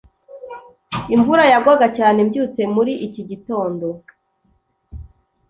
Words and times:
Imvura 1.15 1.43
yagwaga 1.51 1.87
cyane 1.97 2.19
mbyutse 2.27 2.61
muri 2.75 2.93
iki 3.07 3.21
gitondo 3.29 3.87